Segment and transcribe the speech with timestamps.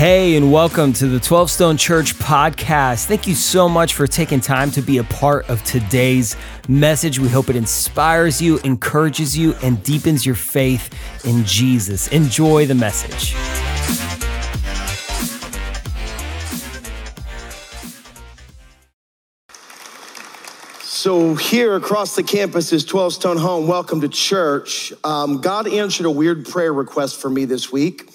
[0.00, 3.04] Hey, and welcome to the 12 Stone Church podcast.
[3.04, 6.38] Thank you so much for taking time to be a part of today's
[6.70, 7.18] message.
[7.18, 10.88] We hope it inspires you, encourages you, and deepens your faith
[11.26, 12.08] in Jesus.
[12.08, 13.34] Enjoy the message.
[20.82, 23.68] So, here across the campus is 12 Stone Home.
[23.68, 24.94] Welcome to church.
[25.04, 28.09] Um, God answered a weird prayer request for me this week.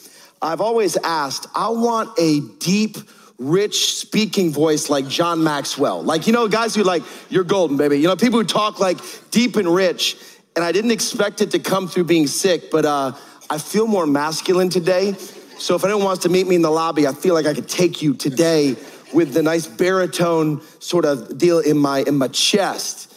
[0.45, 2.97] I've always asked, I want a deep,
[3.39, 6.03] rich speaking voice like John Maxwell.
[6.03, 7.99] Like, you know, guys who like, you're golden, baby.
[7.99, 8.97] You know, people who talk like
[9.31, 10.17] deep and rich.
[10.55, 13.13] And I didn't expect it to come through being sick, but uh,
[13.49, 15.13] I feel more masculine today.
[15.57, 17.67] So if anyone wants to meet me in the lobby, I feel like I could
[17.67, 18.75] take you today
[19.13, 23.13] with the nice baritone sort of deal in my in my chest.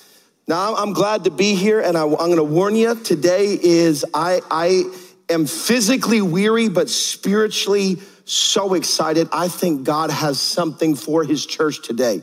[0.46, 2.94] Now I'm glad to be here, and I, am going to warn you.
[2.94, 4.84] Today is I I
[5.28, 9.28] am physically weary, but spiritually so excited.
[9.32, 12.22] I think God has something for His church today.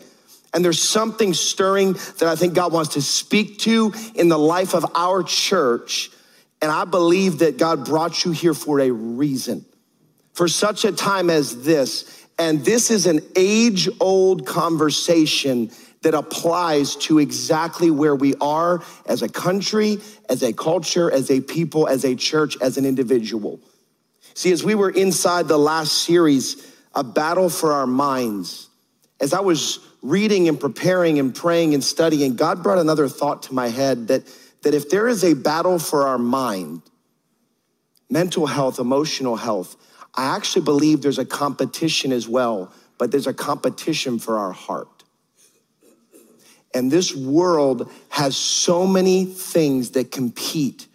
[0.53, 4.73] And there's something stirring that I think God wants to speak to in the life
[4.73, 6.11] of our church.
[6.61, 9.65] And I believe that God brought you here for a reason,
[10.33, 12.25] for such a time as this.
[12.39, 15.71] And this is an age old conversation
[16.05, 19.97] that applies to exactly where we are as a country,
[20.29, 23.59] as a culture, as a people, as a church, as an individual.
[24.35, 28.69] See, as we were inside the last series, A Battle for Our Minds,
[29.19, 33.55] as I was reading and preparing and praying and studying, God brought another thought to
[33.55, 36.83] my head that, that if there is a battle for our mind,
[38.11, 39.75] mental health, emotional health,
[40.13, 44.94] I actually believe there's a competition as well, but there's a competition for our heart.
[46.75, 50.87] And this world has so many things that compete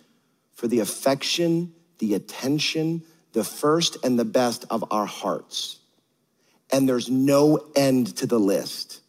[0.53, 5.79] for the affection, the attention, the first and the best of our hearts.
[6.71, 9.01] And there's no end to the list.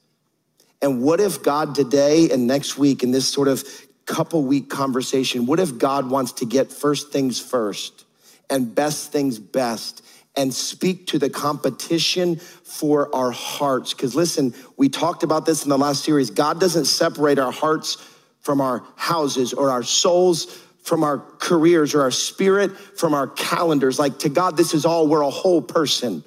[0.82, 3.64] And what if God today and next week in this sort of
[4.06, 8.06] couple week conversation, what if God wants to get first things first
[8.50, 10.04] and best things best
[10.36, 13.94] and speak to the competition for our hearts.
[13.94, 16.30] Because listen, we talked about this in the last series.
[16.30, 17.98] God doesn't separate our hearts
[18.40, 24.00] from our houses or our souls from our careers or our spirit from our calendars.
[24.00, 26.24] Like to God, this is all, we're a whole person.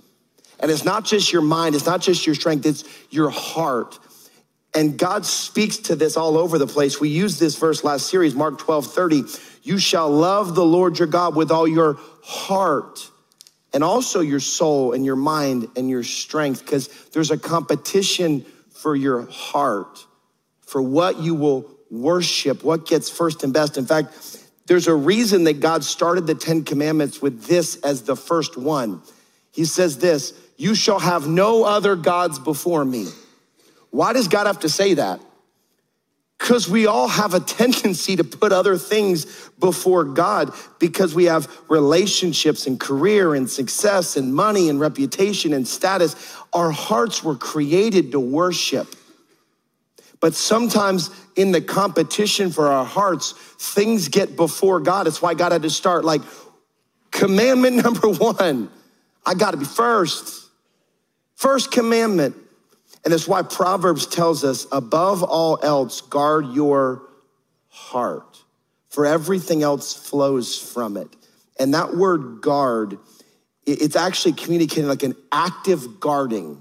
[0.61, 3.99] And it's not just your mind, it's not just your strength, it's your heart.
[4.75, 7.01] And God speaks to this all over the place.
[7.01, 9.23] We used this verse last series, Mark 12 30.
[9.63, 13.11] You shall love the Lord your God with all your heart
[13.75, 18.97] and also your soul and your mind and your strength, because there's a competition for
[18.97, 20.07] your heart,
[20.63, 23.77] for what you will worship, what gets first and best.
[23.77, 28.17] In fact, there's a reason that God started the Ten Commandments with this as the
[28.17, 29.03] first one.
[29.53, 33.09] He says this, you shall have no other gods before me.
[33.91, 35.21] Why does God have to say that?
[36.45, 41.51] Because we all have a tendency to put other things before God because we have
[41.71, 46.37] relationships and career and success and money and reputation and status.
[46.53, 48.95] Our hearts were created to worship.
[50.21, 55.07] But sometimes in the competition for our hearts, things get before God.
[55.07, 56.21] It's why God had to start like
[57.11, 58.69] commandment number one
[59.25, 60.51] I got to be first.
[61.37, 62.37] First commandment
[63.05, 67.03] and that's why Proverbs tells us above all else, guard your
[67.69, 68.43] heart,
[68.89, 71.09] for everything else flows from it.
[71.59, 72.99] And that word guard,
[73.67, 76.61] it's actually communicating like an active guarding.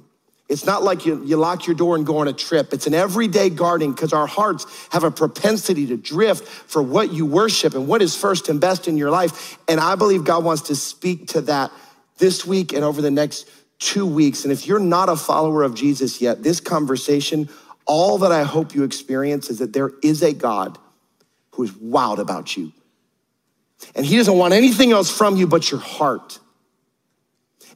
[0.49, 2.73] It's not like you, you lock your door and go on a trip.
[2.73, 7.25] It's an everyday guarding because our hearts have a propensity to drift for what you
[7.25, 9.57] worship and what is first and best in your life.
[9.69, 11.71] And I believe God wants to speak to that
[12.17, 13.49] this week and over the next
[13.83, 14.43] two weeks.
[14.43, 17.49] And if you're not a follower of Jesus yet, this conversation,
[17.85, 20.77] all that I hope you experience is that there is a God
[21.51, 22.71] who is wild about you.
[23.95, 26.39] And he doesn't want anything else from you but your heart.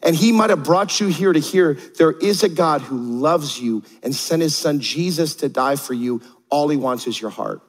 [0.01, 3.59] And he might have brought you here to hear there is a God who loves
[3.59, 6.21] you and sent his son Jesus to die for you.
[6.49, 7.61] All he wants is your heart.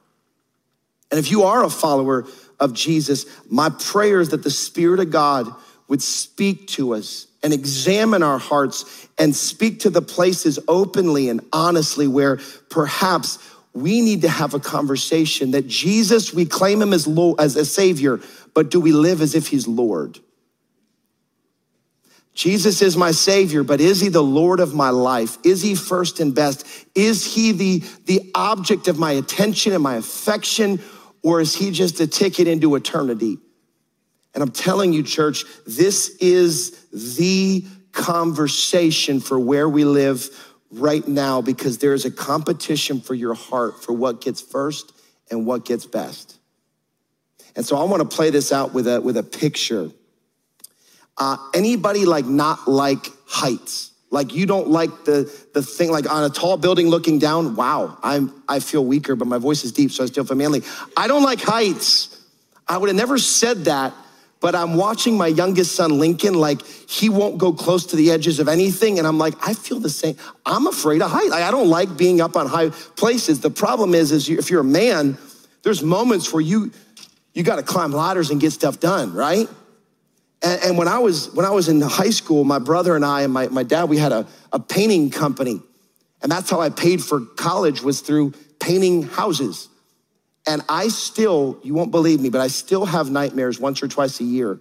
[1.11, 2.25] And if you are a follower
[2.59, 5.51] of Jesus, my prayer is that the Spirit of God
[5.87, 11.41] would speak to us and examine our hearts and speak to the places openly and
[11.53, 12.39] honestly where
[12.69, 13.39] perhaps
[13.73, 17.65] we need to have a conversation that Jesus, we claim him as, Lord, as a
[17.65, 18.19] savior,
[18.53, 20.19] but do we live as if he's Lord?
[22.33, 25.37] Jesus is my savior, but is he the Lord of my life?
[25.43, 26.65] Is he first and best?
[26.95, 30.79] Is he the, the object of my attention and my affection,
[31.21, 33.39] or is he just a ticket into eternity?
[34.33, 40.29] And I'm telling you, church, this is the conversation for where we live
[40.71, 44.93] right now because there is a competition for your heart for what gets first
[45.31, 46.37] and what gets best.
[47.55, 49.91] And so I want to play this out with a, with a picture.
[51.17, 53.91] Uh, anybody like not like heights?
[54.11, 57.97] Like you don't like the, the thing, like on a tall building looking down, wow,
[58.01, 60.63] I'm, I feel weaker, but my voice is deep, so I still feel manly.
[60.97, 62.15] I don't like heights.
[62.67, 63.93] I would have never said that,
[64.41, 68.39] but I'm watching my youngest son, Lincoln, like he won't go close to the edges
[68.39, 68.97] of anything.
[68.97, 70.15] And I'm like, I feel the same.
[70.45, 71.31] I'm afraid of height.
[71.31, 73.41] I don't like being up on high places.
[73.41, 75.17] The problem is, is if you're a man,
[75.63, 76.71] there's moments where you,
[77.33, 79.47] you got to climb ladders and get stuff done, right?
[80.41, 83.23] And, and, when I was when I was in high school, my brother and I
[83.23, 85.61] and my, my dad, we had a, a painting company.
[86.21, 89.67] And that's how I paid for college was through painting houses.
[90.49, 94.19] And I still, you won't believe me, but I still have nightmares once or twice
[94.19, 94.59] a year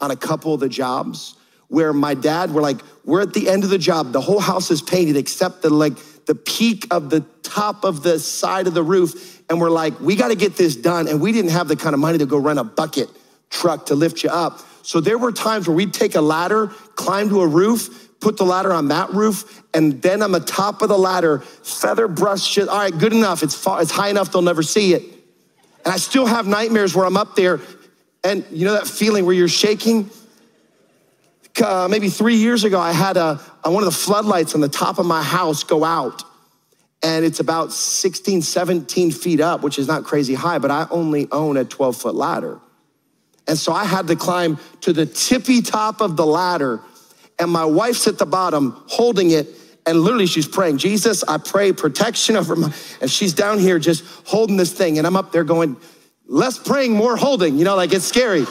[0.00, 1.34] on a couple of the jobs
[1.66, 4.12] where my dad, we're like, we're at the end of the job.
[4.12, 5.94] The whole house is painted except the like
[6.26, 9.42] the peak of the top of the side of the roof.
[9.50, 11.08] And we're like, we got to get this done.
[11.08, 13.08] And we didn't have the kind of money to go rent a bucket
[13.50, 14.60] truck to lift you up.
[14.82, 18.44] So there were times where we'd take a ladder, climb to a roof, put the
[18.44, 22.68] ladder on that roof, and then on the top of the ladder, feather brush shit.
[22.68, 23.42] All right, good enough.
[23.42, 25.13] It's far, it's high enough they'll never see it.
[25.84, 27.60] And I still have nightmares where I'm up there,
[28.22, 30.10] and you know that feeling where you're shaking.
[31.62, 34.98] Uh, maybe three years ago, I had a, one of the floodlights on the top
[34.98, 36.24] of my house go out
[37.04, 41.28] and it's about 16, 17 feet up, which is not crazy high, but I only
[41.30, 42.58] own a 12 foot ladder.
[43.46, 46.80] And so I had to climb to the tippy top of the ladder,
[47.38, 49.48] and my wife's at the bottom holding it.
[49.86, 54.04] And literally, she's praying, Jesus, I pray protection over my, and she's down here just
[54.26, 54.98] holding this thing.
[54.98, 55.76] And I'm up there going,
[56.26, 58.46] less praying, more holding, you know, like it's scary.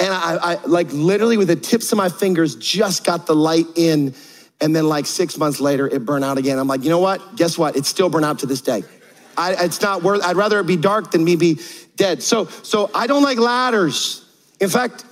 [0.00, 3.66] And I, I like literally with the tips of my fingers just got the light
[3.76, 4.14] in
[4.60, 6.58] and then like six months later, it burned out again.
[6.58, 7.36] I'm like, you know what?
[7.36, 7.76] Guess what?
[7.76, 8.84] It's still burned out to this day.
[9.36, 11.60] I, it's not worth, I'd rather it be dark than me be
[11.96, 12.22] dead.
[12.22, 14.24] So, so I don't like ladders.
[14.60, 15.04] In fact,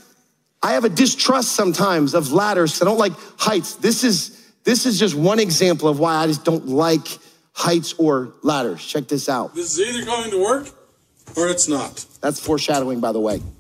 [0.63, 2.81] I have a distrust sometimes of ladders.
[2.81, 3.75] I don't like heights.
[3.77, 7.07] This is, this is just one example of why I just don't like
[7.53, 8.85] heights or ladders.
[8.85, 9.55] Check this out.
[9.55, 10.69] This is either going to work
[11.37, 12.05] or it's not.
[12.21, 13.41] That's foreshadowing, by the way.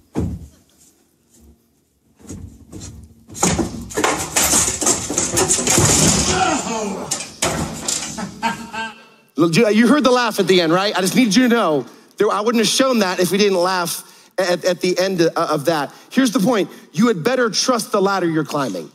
[9.41, 10.94] You heard the laugh at the end, right?
[10.94, 11.87] I just need you to know
[12.19, 15.64] there, I wouldn't have shown that if we didn't laugh at, at the end of
[15.64, 15.91] that.
[16.11, 18.93] Here's the point you had better trust the ladder you're climbing.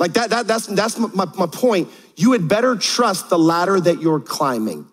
[0.00, 1.90] Like that, that that's, that's my, my point.
[2.16, 4.86] You had better trust the ladder that you're climbing.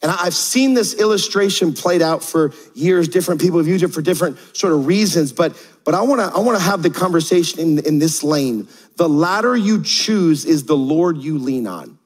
[0.00, 3.08] And I've seen this illustration played out for years.
[3.08, 5.54] Different people have used it for different sort of reasons, but
[5.84, 8.68] but I want to I want to have the conversation in, in this lane.
[8.96, 11.98] The ladder you choose is the Lord you lean on.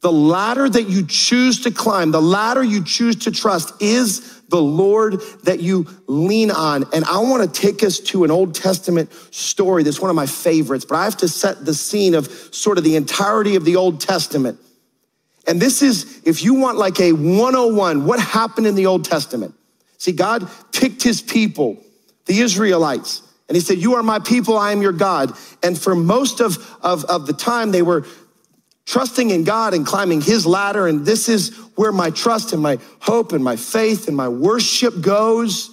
[0.00, 4.60] The ladder that you choose to climb, the ladder you choose to trust is the
[4.60, 6.84] Lord that you lean on.
[6.92, 10.26] And I want to take us to an Old Testament story that's one of my
[10.26, 13.76] favorites, but I have to set the scene of sort of the entirety of the
[13.76, 14.58] Old Testament.
[15.46, 19.54] And this is, if you want like a 101, what happened in the Old Testament?
[19.96, 21.82] See, God picked his people,
[22.26, 25.32] the Israelites, and he said, You are my people, I am your God.
[25.62, 28.06] And for most of, of, of the time, they were
[28.88, 30.86] trusting in God and climbing his ladder.
[30.86, 35.02] And this is where my trust and my hope and my faith and my worship
[35.02, 35.70] goes.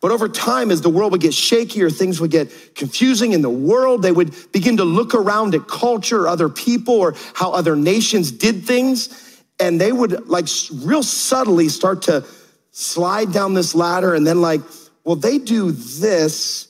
[0.00, 3.48] But over time, as the world would get shakier, things would get confusing in the
[3.48, 4.02] world.
[4.02, 8.64] They would begin to look around at culture, other people, or how other nations did
[8.64, 9.40] things.
[9.60, 10.48] And they would, like,
[10.82, 12.24] real subtly start to
[12.72, 14.60] slide down this ladder and then, like,
[15.04, 16.66] well, they do this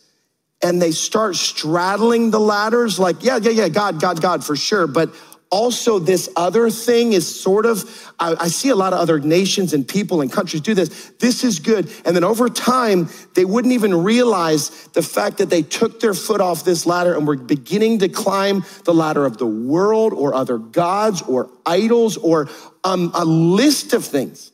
[0.62, 2.98] and they start straddling the ladders.
[2.98, 4.86] Like, yeah, yeah, yeah, God, God, God, for sure.
[4.86, 5.14] But
[5.54, 9.72] also this other thing is sort of I, I, see a lot of other nations
[9.72, 11.12] and people and countries do this.
[11.20, 11.88] This is good.
[12.04, 16.40] And then over time they wouldn't even realize the fact that they took their foot
[16.40, 20.58] off this ladder and were beginning to climb the ladder of the world or other
[20.58, 22.48] gods or idols or
[22.82, 24.50] um, a list of things.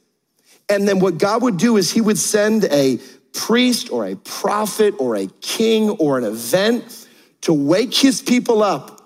[0.69, 2.99] And then what god would do is he would send a
[3.33, 7.07] priest or a prophet or a king or an event
[7.41, 9.00] to wake his people up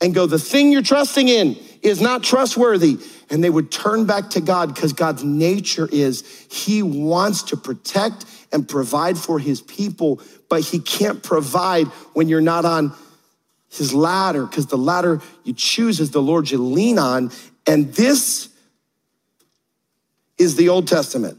[0.00, 2.98] and go, the thing you're trusting in is not trustworthy.
[3.30, 8.24] And they would turn back to God because God's nature is He wants to protect
[8.52, 12.94] and provide for His people, but He can't provide when you're not on
[13.70, 17.30] His ladder because the ladder you choose is the Lord you lean on.
[17.66, 18.48] And this
[20.38, 21.38] is the Old Testament.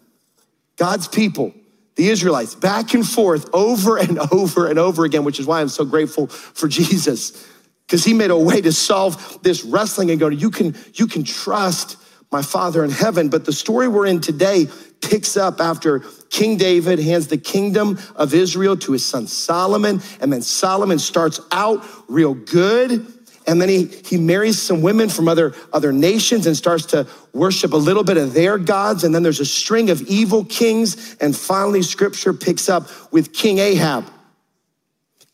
[0.75, 1.53] God's people
[1.99, 5.67] the Israelites back and forth over and over and over again, which is why I'm
[5.67, 7.45] so grateful for Jesus.
[7.89, 11.23] Because he made a way to solve this wrestling and go, you can, you can
[11.23, 11.97] trust
[12.31, 13.29] my Father in heaven.
[13.29, 14.67] But the story we're in today
[15.01, 20.03] picks up after King David hands the kingdom of Israel to his son Solomon.
[20.21, 23.07] And then Solomon starts out real good.
[23.47, 27.73] And then he, he marries some women from other, other nations and starts to worship
[27.73, 29.03] a little bit of their gods.
[29.03, 31.17] And then there's a string of evil kings.
[31.19, 34.05] And finally, scripture picks up with King Ahab.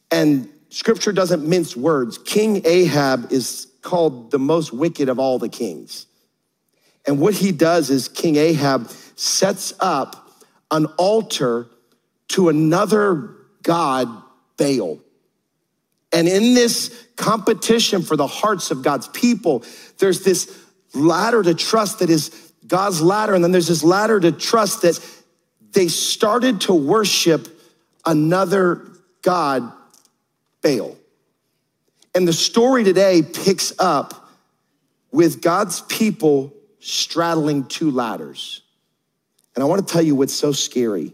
[0.10, 2.18] And scripture doesn't mince words.
[2.18, 6.06] King Ahab is called the most wicked of all the kings.
[7.08, 10.30] And what he does is King Ahab sets up
[10.72, 11.68] an altar
[12.30, 14.10] to another god,
[14.58, 15.00] Baal.
[16.12, 19.64] And in this competition for the hearts of God's people,
[20.00, 20.62] there's this
[20.94, 23.34] ladder to trust that is God's ladder.
[23.34, 25.00] And then there's this ladder to trust that
[25.72, 27.48] they started to worship
[28.06, 28.92] another
[29.22, 29.72] God,
[30.66, 30.98] Baal.
[32.16, 34.30] And the story today picks up
[35.12, 38.64] with God's people straddling two ladders.
[39.54, 41.14] And I want to tell you what's so scary.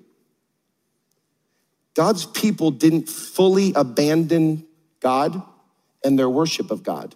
[1.96, 4.66] God's people didn't fully abandon
[5.02, 5.42] God
[6.04, 7.14] and their worship of God.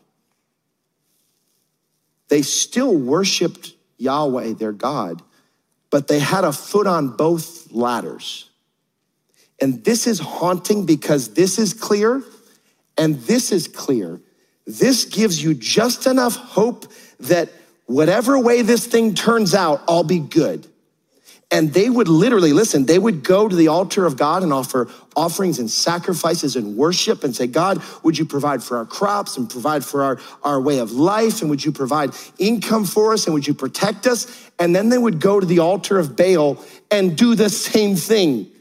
[2.28, 5.22] They still worshiped Yahweh, their God,
[5.90, 8.50] but they had a foot on both ladders.
[9.62, 12.24] And this is haunting because this is clear
[12.98, 14.20] and this is clear.
[14.66, 17.50] This gives you just enough hope that
[17.86, 20.68] whatever way this thing turns out, I'll be good.
[21.52, 24.90] And they would literally, listen, they would go to the altar of God and offer
[25.16, 29.48] offerings and sacrifices and worship and say, God, would you provide for our crops and
[29.48, 31.42] provide for our, our way of life?
[31.42, 33.26] And would you provide income for us?
[33.26, 34.50] And would you protect us?
[34.58, 36.58] And then they would go to the altar of Baal
[36.90, 38.52] and do the same thing.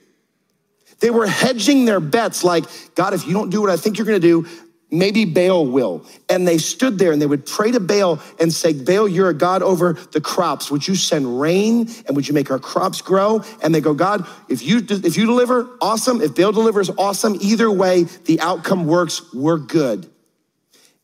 [1.01, 4.07] They were hedging their bets like, God, if you don't do what I think you're
[4.07, 4.47] gonna do,
[4.91, 6.07] maybe Baal will.
[6.29, 9.35] And they stood there and they would pray to Baal and say, Baal, you're a
[9.35, 10.71] God over the crops.
[10.71, 13.43] Would you send rain and would you make our crops grow?
[13.63, 16.21] And they go, God, if you, if you deliver, awesome.
[16.21, 17.37] If Baal delivers, awesome.
[17.41, 19.33] Either way, the outcome works.
[19.35, 20.09] We're good.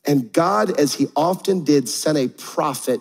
[0.07, 3.01] And God, as he often did, sent a prophet.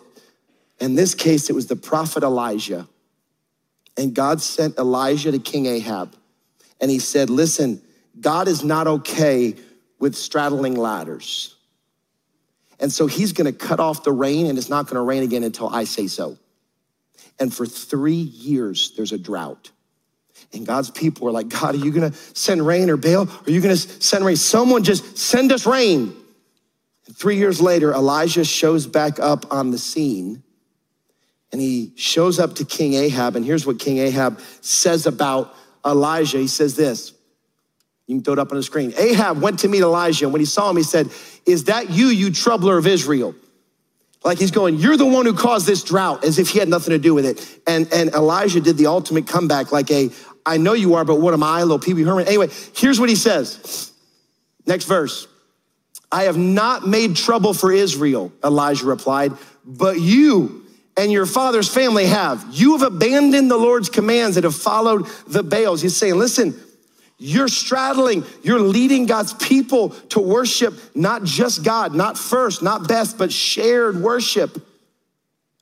[0.79, 2.87] In this case, it was the prophet Elijah.
[3.95, 6.15] And God sent Elijah to King Ahab.
[6.79, 7.81] And he said, listen,
[8.19, 9.55] God is not okay
[9.99, 11.55] with straddling ladders.
[12.79, 15.69] And so he's gonna cut off the rain and it's not gonna rain again until
[15.69, 16.37] I say so.
[17.39, 19.71] And for three years, there's a drought.
[20.53, 23.27] And God's people are like, God, are you gonna send rain or Baal?
[23.45, 24.37] Are you gonna send rain?
[24.37, 26.15] Someone just send us rain.
[27.05, 30.43] And three years later, Elijah shows back up on the scene
[31.51, 33.35] and he shows up to King Ahab.
[33.35, 35.53] And here's what King Ahab says about
[35.85, 36.37] Elijah.
[36.37, 37.13] He says this
[38.09, 38.91] you can throw it up on the screen.
[38.97, 41.11] Ahab went to meet Elijah, and when he saw him, he said,
[41.45, 43.35] Is that you, you troubler of Israel?
[44.23, 46.89] Like he's going, You're the one who caused this drought, as if he had nothing
[46.89, 47.59] to do with it.
[47.67, 50.09] And, and Elijah did the ultimate comeback, like a,
[50.43, 52.27] I know you are, but what am I, little Pee Herman?
[52.27, 53.91] Anyway, here's what he says.
[54.65, 55.27] Next verse.
[56.11, 59.33] I have not made trouble for Israel, Elijah replied,
[59.63, 60.65] but you
[60.99, 62.45] and your father's family have.
[62.51, 65.81] You have abandoned the Lord's commands and have followed the Baals.
[65.81, 66.59] He's saying, listen,
[67.17, 73.17] you're straddling, you're leading God's people to worship not just God, not first, not best,
[73.17, 74.61] but shared worship,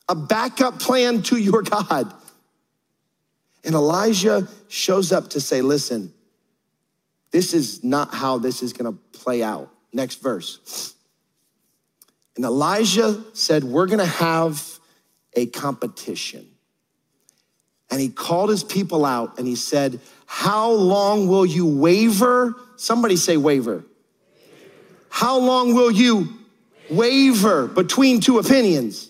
[0.10, 2.12] a backup plan to your God.
[3.64, 6.14] And Elijah shows up to say, Listen,
[7.30, 9.70] this is not how this is gonna play out.
[9.94, 10.96] Next verse.
[12.36, 14.77] And Elijah said, We're gonna have
[15.38, 16.46] a competition.
[17.90, 22.56] And he called his people out and he said, How long will you waver?
[22.76, 23.86] Somebody say waver.
[25.10, 26.28] How long will you
[26.90, 29.10] waver between two opinions?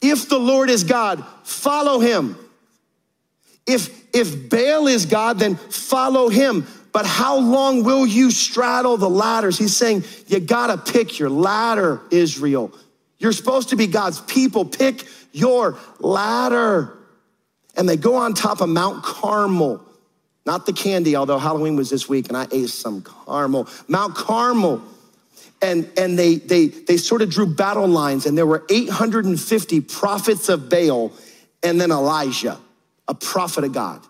[0.00, 2.36] If the Lord is God, follow him.
[3.66, 6.66] If, if Baal is God, then follow him.
[6.92, 9.58] But how long will you straddle the ladders?
[9.58, 12.72] He's saying, You gotta pick your ladder, Israel.
[13.18, 14.64] You're supposed to be God's people.
[14.64, 15.04] Pick
[15.36, 16.96] your ladder
[17.76, 19.82] and they go on top of Mount Carmel.
[20.46, 23.68] Not the candy, although Halloween was this week and I ate some caramel.
[23.88, 24.82] Mount Carmel.
[25.62, 30.50] And, and they, they, they sort of drew battle lines, and there were 850 prophets
[30.50, 31.12] of Baal
[31.62, 32.58] and then Elijah,
[33.08, 34.02] a prophet of God.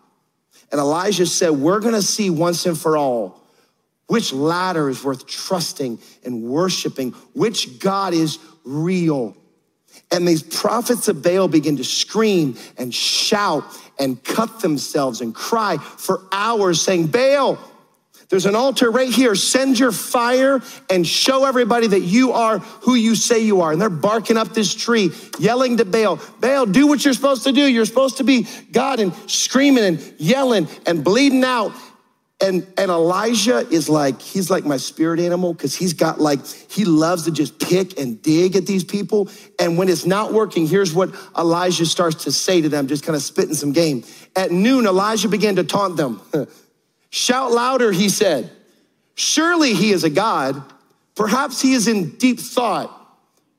[0.73, 3.40] And Elijah said, We're gonna see once and for all
[4.09, 9.37] which ladder is worth trusting and worshiping, which God is real.
[10.12, 13.64] And these prophets of Baal begin to scream and shout
[13.98, 17.58] and cut themselves and cry for hours, saying, Baal,
[18.28, 19.34] there's an altar right here.
[19.34, 20.60] Send your fire
[20.90, 23.72] and show everybody that you are who you say you are.
[23.72, 27.52] And they're barking up this tree, yelling to Baal, Baal, do what you're supposed to
[27.52, 27.62] do.
[27.62, 31.72] You're supposed to be God and screaming and yelling and bleeding out.
[32.38, 36.84] And, and Elijah is like, he's like my spirit animal because he's got like, he
[36.84, 39.30] loves to just pick and dig at these people.
[39.58, 43.16] And when it's not working, here's what Elijah starts to say to them, just kind
[43.16, 44.04] of spitting some game.
[44.34, 46.20] At noon, Elijah began to taunt them.
[47.10, 48.50] Shout louder, he said.
[49.14, 50.62] Surely he is a God.
[51.14, 52.92] Perhaps he is in deep thought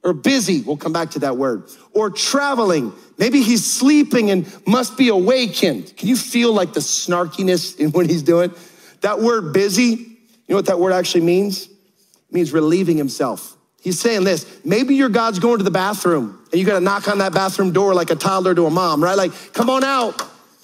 [0.03, 0.61] or busy.
[0.61, 1.63] We'll come back to that word.
[1.93, 2.93] Or traveling.
[3.17, 5.97] Maybe he's sleeping and must be awakened.
[5.97, 8.53] Can you feel like the snarkiness in what he's doing?
[9.01, 10.17] That word busy, you
[10.49, 11.67] know what that word actually means?
[11.67, 13.55] It means relieving himself.
[13.81, 17.07] He's saying this maybe your God's going to the bathroom and you got to knock
[17.07, 19.17] on that bathroom door like a toddler to a mom, right?
[19.17, 20.21] Like, come on out.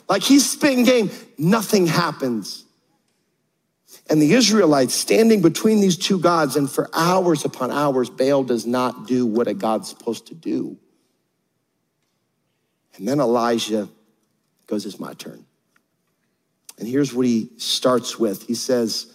[0.09, 1.09] Like he's spitting game.
[1.37, 2.65] Nothing happens.
[4.09, 8.65] And the Israelites standing between these two gods, and for hours upon hours, Baal does
[8.65, 10.77] not do what a God's supposed to do.
[12.95, 13.87] And then Elijah
[14.67, 15.45] goes, It's my turn.
[16.83, 18.43] And here's what he starts with.
[18.43, 19.07] He says,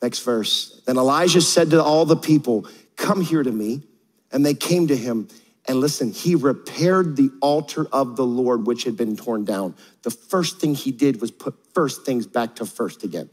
[0.00, 0.80] next verse.
[0.86, 3.82] Then Elijah said to all the people, Come here to me.
[4.30, 5.26] And they came to him.
[5.66, 9.74] And listen, he repaired the altar of the Lord, which had been torn down.
[10.02, 13.30] The first thing he did was put first things back to first again.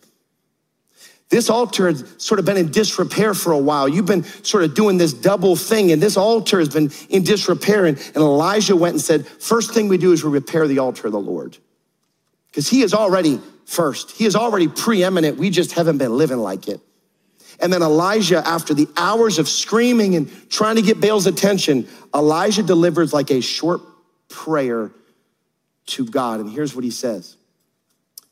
[1.29, 3.87] This altar has sort of been in disrepair for a while.
[3.87, 7.85] You've been sort of doing this double thing, and this altar has been in disrepair.
[7.85, 11.05] And, and Elijah went and said, First thing we do is we repair the altar
[11.05, 11.59] of the Lord.
[12.57, 15.37] Because he is already first, he is already preeminent.
[15.37, 16.81] We just haven't been living like it.
[17.59, 22.63] And then Elijah, after the hours of screaming and trying to get Baal's attention, Elijah
[22.63, 23.81] delivers like a short
[24.27, 24.89] prayer
[25.85, 26.39] to God.
[26.39, 27.37] And here's what he says.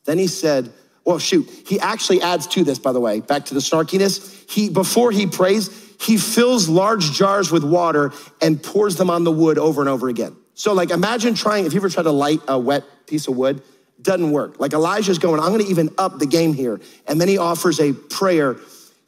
[0.06, 3.54] Then he said, well, shoot, he actually adds to this, by the way, back to
[3.54, 4.50] the snarkiness.
[4.50, 5.70] He, before he prays,
[6.02, 8.12] he fills large jars with water
[8.42, 10.36] and pours them on the wood over and over again.
[10.56, 13.62] So, like, imagine trying, if you ever tried to light a wet piece of wood,
[14.06, 14.60] doesn't work.
[14.60, 16.80] Like, Elijah's going, I'm gonna even up the game here.
[17.08, 18.56] And then he offers a prayer.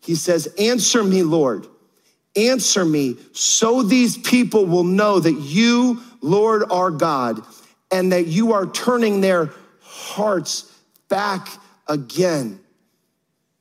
[0.02, 1.68] He says, Answer me, Lord.
[2.36, 7.42] Answer me so these people will know that you, Lord, are God,
[7.90, 10.72] and that you are turning their hearts
[11.10, 11.48] back
[11.88, 12.60] again.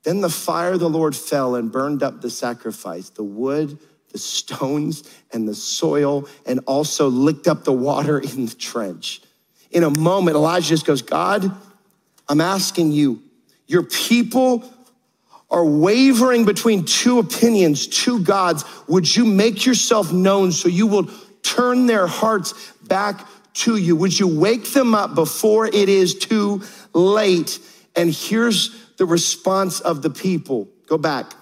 [0.03, 3.79] Then the fire of the Lord fell and burned up the sacrifice, the wood,
[4.13, 9.23] the stones, and the soil, and also licked up the water in the trench.
[9.71, 11.51] In a moment, Elijah just goes, God,
[12.29, 13.23] I'm asking you,
[13.67, 14.65] your people
[15.51, 18.65] are wavering between two opinions, two gods.
[18.89, 21.09] Would you make yourself known so you will
[21.43, 23.97] turn their hearts back to you?
[23.97, 27.59] Would you wake them up before it is too late?
[27.95, 30.69] And here's the response of the people.
[30.89, 31.33] Go back.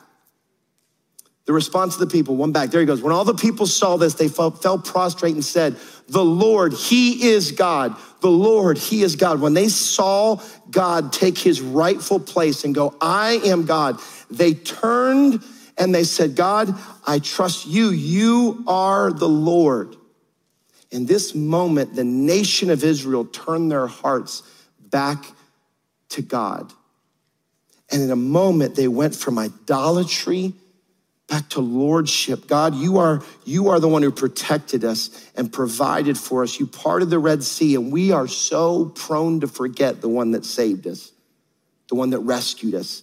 [1.46, 2.70] The response of the people, one back.
[2.70, 3.02] There he goes.
[3.02, 5.76] When all the people saw this, they fell, fell, prostrate and said,
[6.08, 7.96] The Lord, He is God.
[8.20, 9.40] The Lord, He is God.
[9.40, 10.40] When they saw
[10.70, 15.42] God take His rightful place and go, I am God, they turned
[15.76, 16.74] and they said, God,
[17.06, 17.90] I trust you.
[17.90, 19.96] You are the Lord.
[20.90, 24.42] In this moment, the nation of Israel turned their hearts
[24.78, 25.24] back
[26.10, 26.72] to God.
[27.90, 30.54] And in a moment, they went from idolatry
[31.28, 32.46] back to lordship.
[32.46, 36.60] God, you are, you are the one who protected us and provided for us.
[36.60, 40.44] You parted the Red Sea, and we are so prone to forget the one that
[40.44, 41.12] saved us,
[41.88, 43.02] the one that rescued us.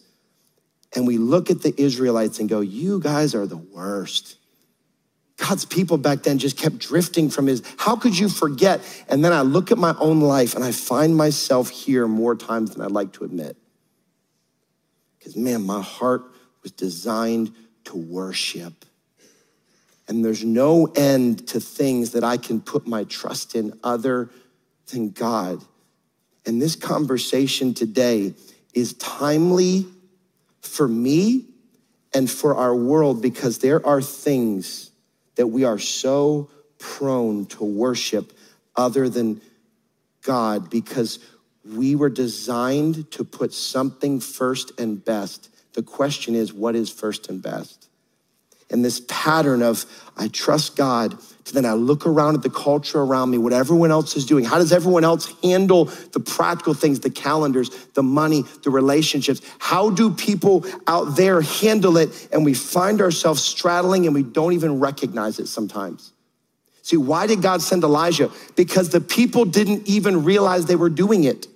[0.93, 4.37] And we look at the Israelites and go, You guys are the worst.
[5.37, 7.63] God's people back then just kept drifting from his.
[7.77, 8.79] How could you forget?
[9.09, 12.71] And then I look at my own life and I find myself here more times
[12.71, 13.57] than I'd like to admit.
[15.17, 16.23] Because, man, my heart
[16.61, 17.55] was designed
[17.85, 18.85] to worship.
[20.07, 24.29] And there's no end to things that I can put my trust in other
[24.91, 25.63] than God.
[26.45, 28.33] And this conversation today
[28.73, 29.85] is timely
[30.61, 31.45] for me
[32.13, 34.91] and for our world because there are things
[35.35, 38.33] that we are so prone to worship
[38.75, 39.41] other than
[40.23, 41.19] God because
[41.63, 45.49] we were designed to put something first and best.
[45.73, 47.87] The question is, what is first and best?
[48.69, 49.85] And this pattern of
[50.17, 53.91] I trust God, to then I look around at the culture around me, what everyone
[53.91, 54.45] else is doing.
[54.45, 59.41] How does everyone else handle the practical things, the calendars, the money, the relationships?
[59.59, 62.29] How do people out there handle it?
[62.31, 66.13] And we find ourselves straddling and we don't even recognize it sometimes.
[66.83, 68.31] See, why did God send Elijah?
[68.55, 71.47] Because the people didn't even realize they were doing it.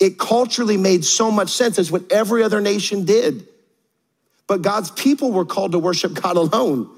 [0.00, 1.78] It culturally made so much sense.
[1.78, 3.46] It's what every other nation did.
[4.46, 6.90] But God's people were called to worship God alone.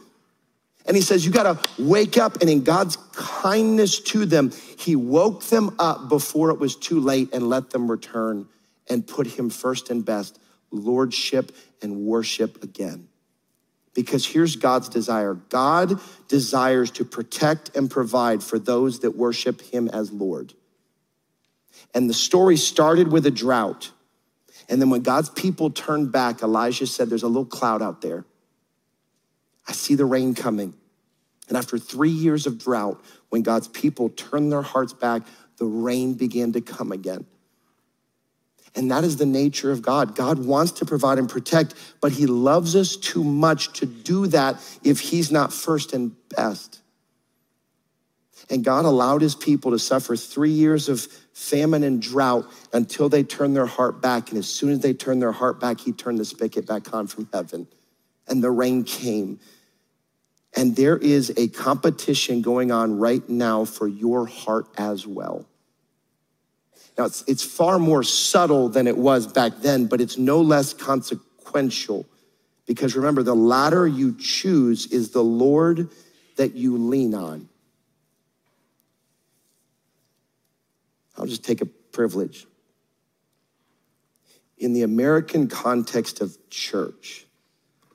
[0.87, 2.41] And he says, You got to wake up.
[2.41, 7.31] And in God's kindness to them, he woke them up before it was too late
[7.33, 8.49] and let them return
[8.89, 10.39] and put him first and best,
[10.71, 13.09] lordship and worship again.
[13.95, 19.89] Because here's God's desire God desires to protect and provide for those that worship him
[19.89, 20.55] as Lord.
[21.95, 23.91] And the story started with a drought.
[24.69, 28.25] And then when God's people turned back, Elijah said, There's a little cloud out there.
[29.67, 30.75] I see the rain coming.
[31.49, 35.23] And after three years of drought, when God's people turned their hearts back,
[35.59, 37.27] the rain began to come again.
[38.75, 40.15] And that is the nature of God.
[40.15, 44.57] God wants to provide and protect, but He loves us too much to do that
[44.83, 46.81] if He's not first and best.
[48.49, 53.23] And God allowed His people to suffer three years of famine and drought until they
[53.23, 54.31] turned their heart back.
[54.31, 57.07] And as soon as they turned their heart back, He turned the spigot back on
[57.07, 57.67] from heaven,
[58.29, 59.41] and the rain came.
[60.55, 65.47] And there is a competition going on right now for your heart as well.
[66.99, 70.75] Now, it's, it's far more subtle than it was back then, but it's no less
[70.75, 72.07] consequential.
[72.67, 75.89] Because remember, the ladder you choose is the Lord
[76.37, 77.49] that you lean on.
[81.23, 82.47] I'll just take a privilege.
[84.59, 87.27] In the American context of church,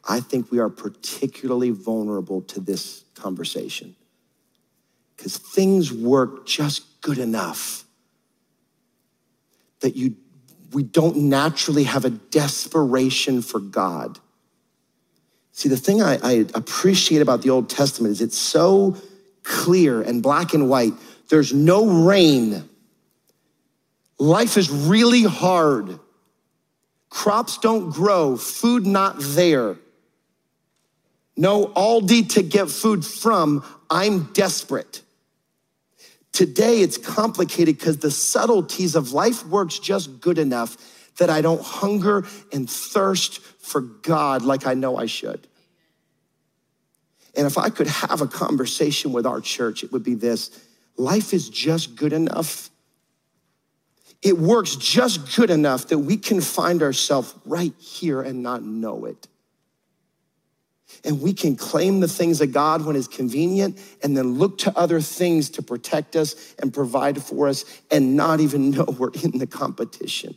[0.08, 3.98] I think we are particularly vulnerable to this conversation
[5.18, 7.84] because things work just good enough
[9.82, 10.16] that you,
[10.72, 14.20] we don't naturally have a desperation for God.
[15.52, 18.96] See, the thing I, I appreciate about the Old Testament is it's so
[19.44, 20.94] clear and black and white.
[21.28, 22.70] There's no rain.
[24.20, 26.00] Life is really hard.
[27.10, 29.78] Crops don't grow, food not there.
[31.36, 33.64] No Aldi to get food from.
[33.90, 35.04] I'm desperate.
[36.32, 40.78] Today it's complicated because the subtleties of life works just good enough
[41.18, 45.48] that I don't hunger and thirst for God like I know I should.
[47.36, 50.52] And if I could have a conversation with our church, it would be this
[50.98, 52.70] life is just good enough.
[54.22, 59.06] It works just good enough that we can find ourselves right here and not know
[59.06, 59.28] it
[61.04, 64.78] and we can claim the things of God when it's convenient and then look to
[64.78, 69.38] other things to protect us and provide for us and not even know we're in
[69.38, 70.36] the competition.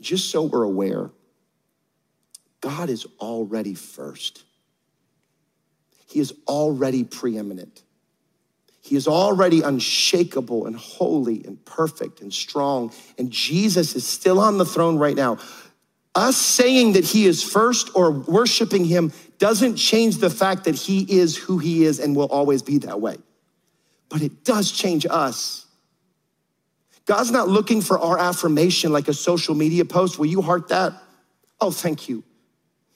[0.00, 1.10] Just so we're aware,
[2.60, 4.44] God is already first.
[6.08, 7.82] He is already preeminent.
[8.80, 12.90] He is already unshakable and holy and perfect and strong.
[13.18, 15.38] And Jesus is still on the throne right now.
[16.14, 21.02] Us saying that he is first or worshiping him doesn't change the fact that he
[21.02, 23.18] is who he is and will always be that way.
[24.08, 25.66] But it does change us.
[27.04, 30.18] God's not looking for our affirmation like a social media post.
[30.18, 30.94] Will you heart that?
[31.60, 32.24] Oh, thank you.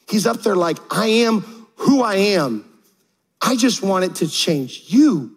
[0.08, 1.42] He's up there like, I am
[1.76, 2.71] who I am.
[3.42, 5.36] I just want it to change you.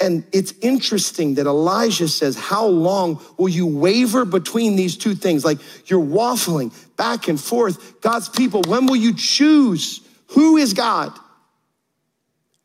[0.00, 5.44] And it's interesting that Elijah says, How long will you waver between these two things?
[5.44, 8.00] Like you're waffling back and forth.
[8.02, 10.00] God's people, when will you choose?
[10.28, 11.18] Who is God?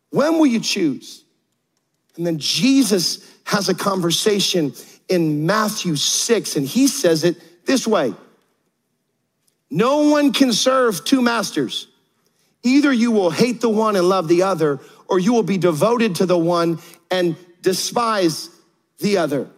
[0.09, 1.23] When will you choose?
[2.17, 4.73] And then Jesus has a conversation
[5.07, 8.13] in Matthew 6, and he says it this way
[9.69, 11.87] No one can serve two masters.
[12.63, 16.15] Either you will hate the one and love the other, or you will be devoted
[16.15, 18.49] to the one and despise
[18.99, 19.49] the other.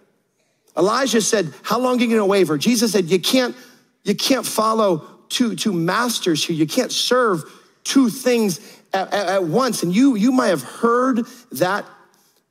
[0.77, 2.57] Elijah said, How long are you gonna waver?
[2.57, 3.55] Jesus said, You can't,
[4.03, 6.55] you can't follow two, two masters here.
[6.55, 7.43] You can't serve
[7.83, 8.59] two things
[8.93, 9.83] at, at, at once.
[9.83, 11.85] And you, you might have heard that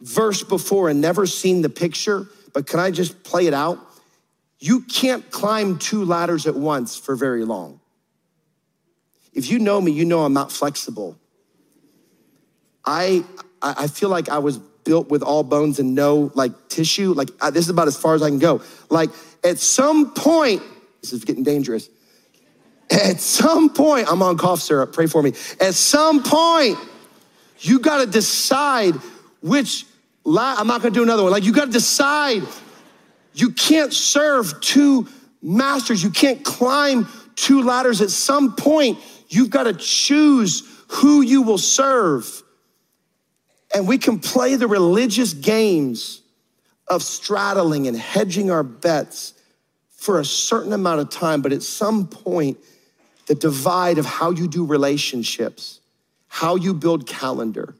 [0.00, 3.78] verse before and never seen the picture, but can I just play it out?
[4.58, 7.80] You can't climb two ladders at once for very long.
[9.32, 11.18] If you know me, you know I'm not flexible.
[12.84, 13.24] I,
[13.62, 17.12] I feel like I was built with all bones and no like tissue.
[17.12, 18.62] Like I, this is about as far as I can go.
[18.88, 19.10] Like
[19.44, 20.62] at some point,
[21.00, 21.88] this is getting dangerous.
[22.90, 24.92] At some point, I'm on cough syrup.
[24.92, 25.32] Pray for me.
[25.60, 26.76] At some point,
[27.60, 28.94] you got to decide
[29.42, 29.86] which.
[30.24, 31.32] La- I'm not going to do another one.
[31.32, 32.42] Like you got to decide.
[33.32, 35.08] You can't serve two
[35.40, 36.02] masters.
[36.02, 38.00] You can't climb two ladders.
[38.00, 38.98] At some point,
[39.30, 42.42] you've got to choose who you will serve.
[43.72, 46.20] And we can play the religious games
[46.88, 49.34] of straddling and hedging our bets
[49.90, 52.58] for a certain amount of time, but at some point,
[53.26, 55.80] the divide of how you do relationships,
[56.26, 57.76] how you build calendar,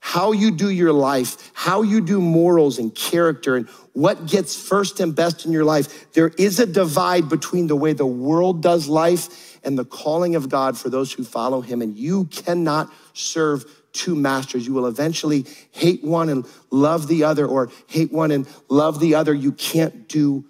[0.00, 5.00] how you do your life, how you do morals and character, and what gets first
[5.00, 6.12] and best in your life.
[6.12, 10.48] There is a divide between the way the world does life and the calling of
[10.48, 14.66] God for those who follow Him, and you cannot serve two masters.
[14.66, 19.14] You will eventually hate one and love the other, or hate one and love the
[19.14, 19.34] other.
[19.34, 20.44] You can't do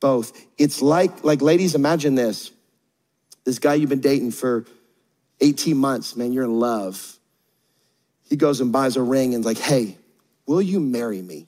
[0.00, 0.38] both.
[0.58, 2.50] It's like, like, ladies, imagine this.
[3.44, 4.64] This guy you've been dating for
[5.40, 7.18] 18 months, man, you're in love.
[8.28, 9.98] He goes and buys a ring and like, hey,
[10.46, 11.46] will you marry me?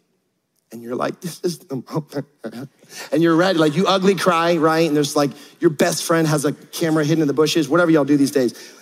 [0.73, 2.27] And you're like, this is the moment.
[3.13, 4.87] and you're ready, like you ugly cry, right?
[4.87, 8.05] And there's like your best friend has a camera hidden in the bushes, whatever y'all
[8.05, 8.75] do these days.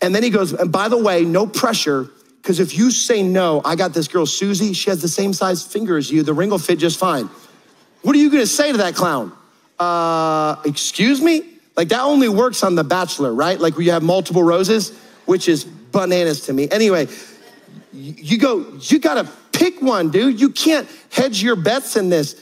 [0.00, 2.10] And then he goes, and by the way, no pressure,
[2.42, 5.62] because if you say no, I got this girl, Susie, she has the same size
[5.62, 7.28] finger as you, the ring will fit just fine.
[8.02, 9.32] What are you gonna say to that clown?
[9.78, 11.42] Uh, excuse me?
[11.76, 13.58] Like that only works on The Bachelor, right?
[13.60, 14.96] Like where you have multiple roses,
[15.26, 16.68] which is bananas to me.
[16.70, 17.08] Anyway,
[17.92, 20.40] you go, you gotta pick one, dude.
[20.40, 22.40] You can't hedge your bets in this.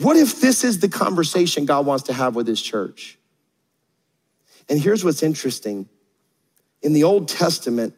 [0.00, 3.18] What if this is the conversation God wants to have with his church?
[4.68, 5.88] And here's what's interesting.
[6.82, 7.94] In the Old Testament,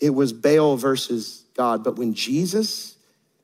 [0.00, 1.84] it was Baal versus God.
[1.84, 2.96] But when Jesus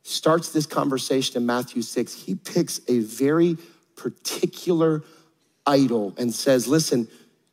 [0.02, 3.56] starts this conversation in Matthew 6, he picks a very
[3.94, 5.04] particular
[5.66, 7.06] idol and says, Listen,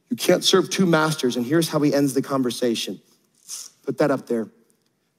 [0.10, 1.36] you can't serve two masters.
[1.36, 3.00] And here's how he ends the conversation.
[3.84, 4.48] Put that up there.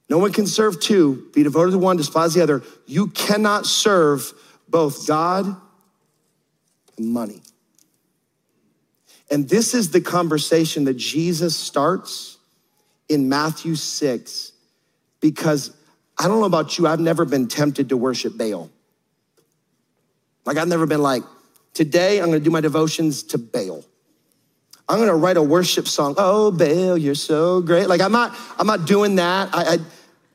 [0.09, 2.63] No one can serve two, be devoted to one, despise the other.
[2.85, 4.33] You cannot serve
[4.67, 5.55] both God
[6.97, 7.41] and money.
[9.29, 12.37] And this is the conversation that Jesus starts
[13.07, 14.51] in Matthew 6
[15.21, 15.75] because
[16.19, 18.69] I don't know about you, I've never been tempted to worship Baal.
[20.45, 21.23] Like, I've never been like,
[21.73, 23.85] Today, I'm gonna do my devotions to Baal.
[24.87, 26.15] I'm gonna write a worship song.
[26.17, 27.87] Oh, Baal, you're so great.
[27.87, 29.49] Like, I'm not, I'm not doing that.
[29.53, 29.77] I, I,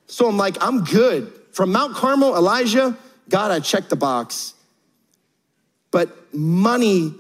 [0.06, 1.32] so I'm like, I'm good.
[1.52, 2.96] From Mount Carmel, Elijah,
[3.28, 4.54] God, I checked the box.
[5.90, 7.14] But money,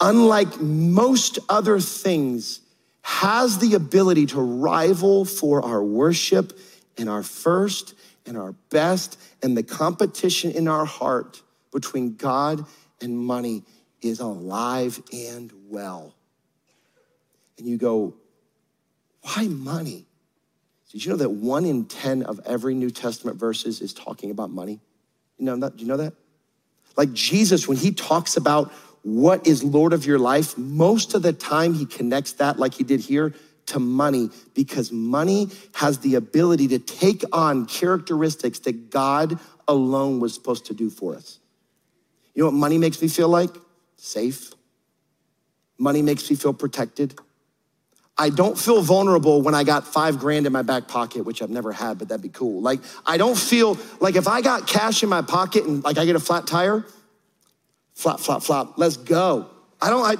[0.00, 2.60] unlike most other things,
[3.02, 6.58] has the ability to rival for our worship
[6.98, 7.94] and our first
[8.26, 11.42] and our best and the competition in our heart
[11.72, 12.64] between God
[13.00, 13.64] and money
[14.02, 16.14] is alive and well.
[17.58, 18.14] And you go,
[19.22, 20.06] why money?
[20.92, 24.50] Did you know that one in 10 of every New Testament verses is talking about
[24.50, 24.80] money?
[25.36, 25.76] You know that?
[25.76, 26.14] Do you know that?
[26.96, 31.32] Like Jesus, when he talks about what is Lord of your life, most of the
[31.32, 33.34] time he connects that, like he did here,
[33.66, 40.32] to money because money has the ability to take on characteristics that God alone was
[40.32, 41.38] supposed to do for us.
[42.34, 43.50] You know what money makes me feel like?
[43.96, 44.52] Safe.
[45.78, 47.18] Money makes me feel protected.
[48.18, 51.50] I don't feel vulnerable when I got five grand in my back pocket, which I've
[51.50, 52.60] never had, but that'd be cool.
[52.60, 56.04] Like, I don't feel like if I got cash in my pocket and like I
[56.04, 56.84] get a flat tire,
[57.94, 59.48] flop, flop, flop, let's go.
[59.80, 60.16] I don't, I,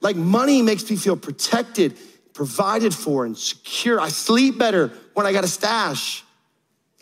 [0.00, 1.98] like money makes me feel protected,
[2.34, 4.00] provided for, and secure.
[4.00, 6.22] I sleep better when I got a stash.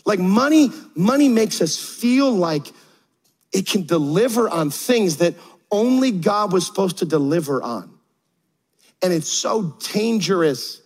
[0.07, 2.67] Like money, money makes us feel like
[3.53, 5.35] it can deliver on things that
[5.71, 7.92] only God was supposed to deliver on.
[9.03, 10.81] And it's so dangerous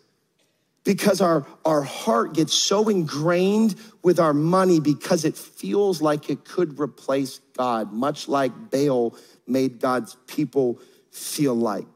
[0.85, 6.45] because our, our heart gets so ingrained with our money because it feels like it
[6.45, 11.87] could replace God, much like Baal made God's people feel like.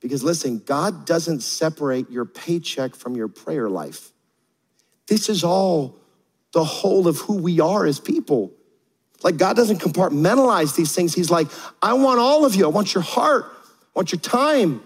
[0.00, 4.12] Because listen, God doesn't separate your paycheck from your prayer life.
[5.08, 5.98] This is all
[6.52, 8.52] the whole of who we are as people.
[9.24, 11.12] Like God doesn't compartmentalize these things.
[11.12, 11.48] He's like,
[11.82, 12.66] I want all of you.
[12.66, 13.46] I want your heart.
[13.46, 14.80] I want your time.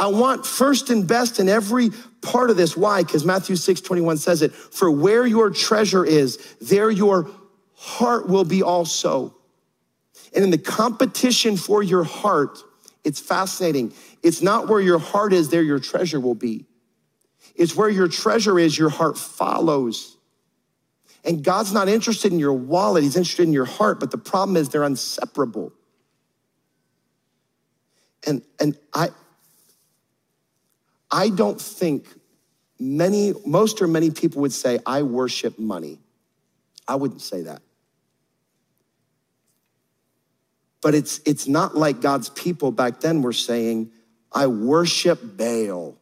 [0.00, 1.90] I want first and best in every
[2.22, 2.74] part of this.
[2.74, 3.02] Why?
[3.02, 4.52] Because Matthew 6 21 says it.
[4.52, 7.30] For where your treasure is, there your
[7.76, 9.34] heart will be also.
[10.34, 12.58] And in the competition for your heart,
[13.04, 13.92] it's fascinating.
[14.22, 16.64] It's not where your heart is, there your treasure will be.
[17.54, 20.16] It's where your treasure is, your heart follows.
[21.24, 24.56] And God's not interested in your wallet, He's interested in your heart, but the problem
[24.56, 25.74] is they're inseparable.
[28.26, 29.10] And, and I,
[31.10, 32.06] I don't think
[32.78, 35.98] many, most or many people would say, I worship money.
[36.86, 37.62] I wouldn't say that.
[40.82, 43.90] But it's, it's not like God's people back then were saying,
[44.32, 45.96] I worship Baal.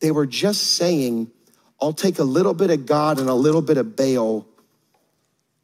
[0.00, 1.30] They were just saying,
[1.80, 4.46] I'll take a little bit of God and a little bit of Baal,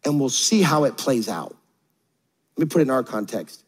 [0.04, 1.56] and we'll see how it plays out.
[2.56, 3.61] Let me put it in our context.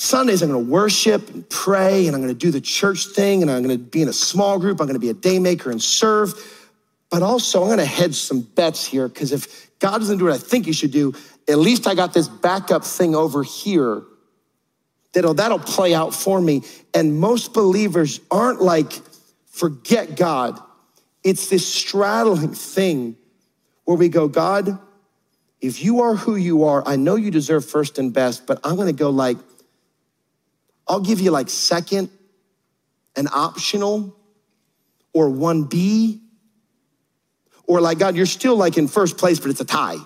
[0.00, 3.62] Sundays, I'm gonna worship and pray, and I'm gonna do the church thing, and I'm
[3.62, 6.34] gonna be in a small group, I'm gonna be a daymaker and serve.
[7.10, 10.38] But also, I'm gonna hedge some bets here, because if God doesn't do what I
[10.38, 11.14] think He should do,
[11.48, 14.04] at least I got this backup thing over here
[15.14, 16.62] that'll, that'll play out for me.
[16.94, 18.92] And most believers aren't like,
[19.50, 20.60] forget God.
[21.24, 23.16] It's this straddling thing
[23.82, 24.78] where we go, God,
[25.60, 28.76] if you are who you are, I know you deserve first and best, but I'm
[28.76, 29.38] gonna go like,
[30.88, 32.10] I'll give you like second
[33.16, 34.16] and optional
[35.12, 36.20] or 1B.
[37.66, 39.98] Or like, God, you're still like in first place, but it's a tie.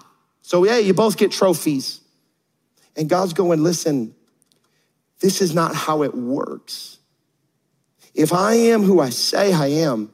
[0.43, 2.01] So, yeah, you both get trophies.
[2.97, 4.15] And God's going, listen,
[5.21, 6.99] this is not how it works.
[8.15, 10.11] If I am who I say I am,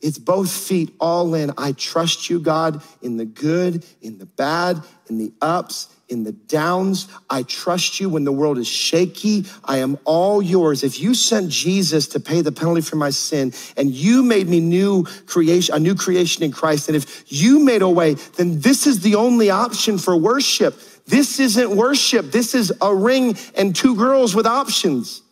[0.00, 1.52] it's both feet all in.
[1.56, 6.32] I trust you, God, in the good, in the bad, in the ups, in the
[6.32, 7.08] downs.
[7.28, 9.46] I trust you when the world is shaky.
[9.64, 10.84] I am all yours.
[10.84, 14.60] If you sent Jesus to pay the penalty for my sin and you made me
[14.60, 18.86] new creation, a new creation in Christ, and if you made a way, then this
[18.86, 20.78] is the only option for worship.
[21.06, 22.30] This isn't worship.
[22.30, 25.22] This is a ring and two girls with options.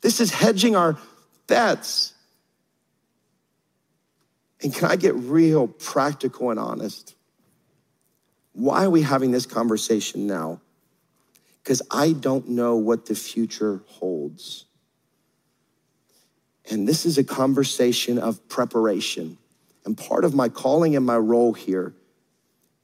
[0.00, 0.96] This is hedging our
[1.46, 2.14] bets.
[4.62, 7.14] And can I get real practical and honest?
[8.58, 10.60] Why are we having this conversation now?
[11.62, 14.64] Because I don't know what the future holds.
[16.68, 19.38] And this is a conversation of preparation.
[19.84, 21.94] And part of my calling and my role here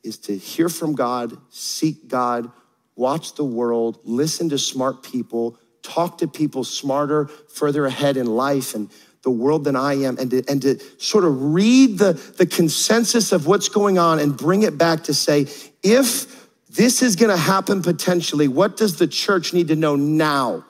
[0.05, 2.53] is to hear from God, seek God,
[2.95, 8.77] watch the world, listen to smart people, talk to people smarter, further ahead in life,
[8.77, 8.91] and
[9.25, 13.33] the world than I am and to, and to sort of read the, the consensus
[13.33, 15.49] of what's going on and bring it back to say,
[15.83, 20.65] if this is going to happen potentially, what does the church need to know now?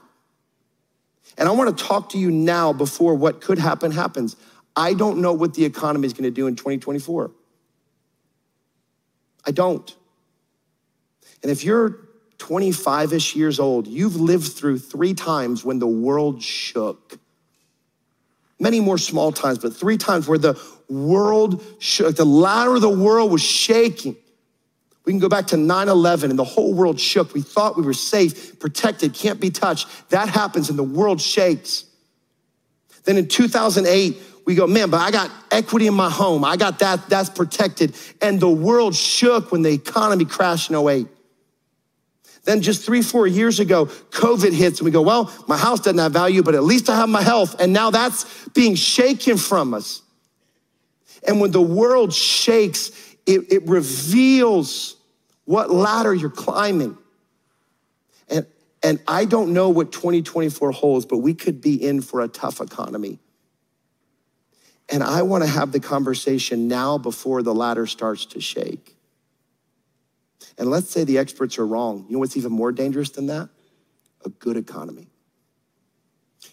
[1.37, 4.37] And I want to talk to you now before what could happen happens.
[4.77, 7.31] I don't know what the economy is going to do in 2024.
[9.47, 9.95] I don't.
[11.43, 11.99] And if you're
[12.39, 17.19] 25 ish years old, you've lived through three times when the world shook
[18.59, 22.89] many more small times, but three times where the world shook, the ladder of the
[22.89, 24.17] world was shaking.
[25.05, 27.35] We can go back to 9 11 and the whole world shook.
[27.35, 29.89] We thought we were safe, protected, can't be touched.
[30.11, 31.85] That happens and the world shakes.
[33.05, 36.45] Then in 2008, we go, man, but I got equity in my home.
[36.45, 37.95] I got that, that's protected.
[38.21, 41.07] And the world shook when the economy crashed in 08.
[42.45, 45.99] Then just three, four years ago, COVID hits and we go, well, my house doesn't
[45.99, 47.59] have value, but at least I have my health.
[47.59, 50.03] And now that's being shaken from us.
[51.27, 52.91] And when the world shakes,
[53.27, 54.97] it, it reveals
[55.47, 56.99] what ladder you're climbing.
[58.29, 58.47] And,
[58.83, 62.61] and I don't know what 2024 holds, but we could be in for a tough
[62.61, 63.19] economy.
[64.91, 68.95] And I want to have the conversation now before the ladder starts to shake.
[70.59, 72.07] And let's say the experts are wrong.
[72.09, 73.49] You know what's even more dangerous than that?
[74.25, 75.09] A good economy.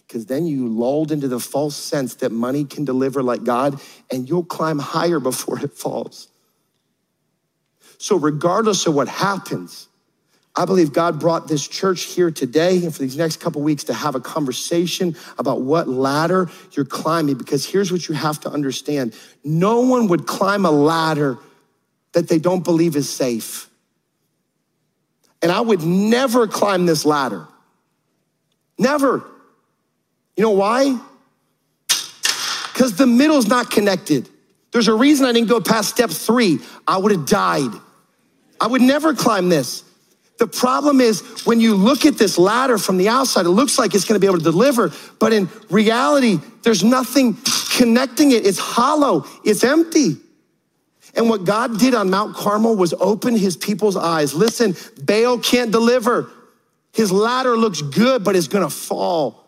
[0.07, 4.27] Because then you lulled into the false sense that money can deliver like God, and
[4.27, 6.27] you'll climb higher before it falls.
[7.97, 9.87] So, regardless of what happens,
[10.55, 13.93] I believe God brought this church here today and for these next couple weeks to
[13.93, 17.37] have a conversation about what ladder you're climbing.
[17.37, 21.37] Because here's what you have to understand no one would climb a ladder
[22.11, 23.69] that they don't believe is safe.
[25.41, 27.47] And I would never climb this ladder.
[28.77, 29.23] Never.
[30.35, 30.99] You know why?
[31.87, 34.29] Because the middle's not connected.
[34.71, 36.59] There's a reason I didn't go past step three.
[36.87, 37.71] I would have died.
[38.59, 39.83] I would never climb this.
[40.37, 43.93] The problem is when you look at this ladder from the outside, it looks like
[43.93, 47.37] it's gonna be able to deliver, but in reality, there's nothing
[47.75, 48.45] connecting it.
[48.45, 50.17] It's hollow, it's empty.
[51.15, 54.33] And what God did on Mount Carmel was open his people's eyes.
[54.33, 56.29] Listen, Baal can't deliver.
[56.93, 59.41] His ladder looks good, but it's gonna fall.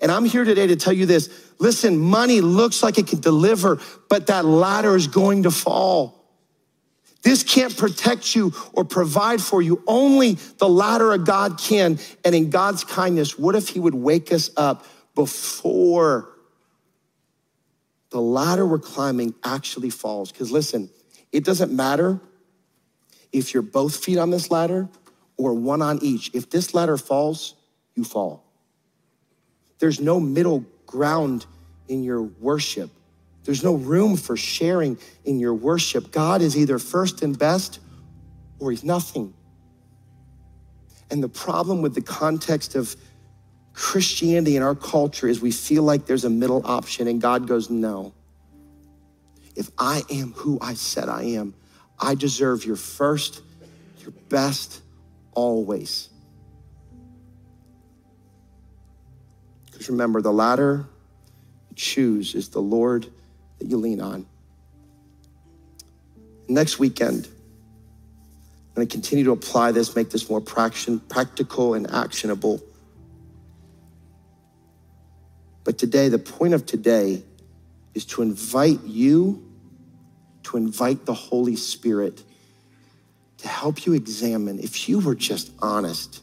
[0.00, 1.30] And I'm here today to tell you this.
[1.58, 6.24] Listen, money looks like it can deliver, but that ladder is going to fall.
[7.22, 9.82] This can't protect you or provide for you.
[9.86, 11.98] Only the ladder of God can.
[12.22, 14.84] And in God's kindness, what if He would wake us up
[15.14, 16.28] before
[18.10, 20.30] the ladder we're climbing actually falls?
[20.30, 20.90] Because listen,
[21.34, 22.20] it doesn't matter
[23.32, 24.88] if you're both feet on this ladder
[25.36, 26.30] or one on each.
[26.32, 27.56] If this ladder falls,
[27.96, 28.44] you fall.
[29.80, 31.44] There's no middle ground
[31.88, 32.88] in your worship.
[33.42, 36.12] There's no room for sharing in your worship.
[36.12, 37.80] God is either first and best
[38.60, 39.34] or he's nothing.
[41.10, 42.94] And the problem with the context of
[43.72, 47.70] Christianity in our culture is we feel like there's a middle option, and God goes,
[47.70, 48.14] No.
[49.56, 51.54] If I am who I said I am,
[51.98, 53.42] I deserve your first,
[54.00, 54.82] your best,
[55.32, 56.08] always.
[59.66, 60.86] Because remember, the ladder
[61.70, 63.06] you choose is the Lord
[63.58, 64.26] that you lean on.
[66.48, 72.60] Next weekend, I'm going to continue to apply this, make this more practical and actionable.
[75.62, 77.22] But today, the point of today
[77.94, 79.50] is to invite you,
[80.44, 82.22] to invite the Holy Spirit
[83.44, 86.22] to help you examine if you were just honest.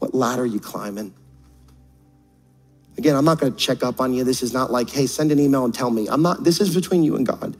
[0.00, 1.14] What ladder are you climbing?
[2.98, 4.24] Again, I'm not going to check up on you.
[4.24, 6.08] This is not like, hey, send an email and tell me.
[6.08, 7.56] I'm not, this is between you and God.